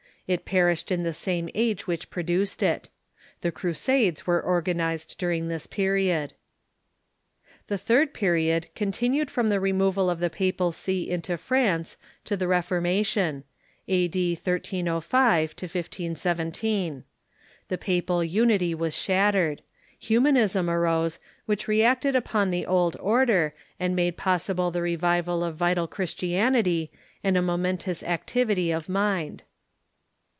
[0.27, 2.87] It perished in the same age which produced it.
[3.41, 6.35] The Crusades were organized during this period.
[7.67, 12.47] The third period continued from the removal of the papal see into France to the
[12.47, 13.43] Reformation—
[13.89, 14.33] a.d.
[14.35, 17.03] 1305 1517.
[17.67, 19.61] The papal unity was shattered.
[19.99, 25.87] Humanism arose, which reacted upon the old order, and made possible the revival of vital
[25.87, 26.89] Christianity
[27.21, 29.43] and a momentous activity of mind.